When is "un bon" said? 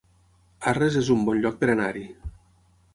1.17-1.45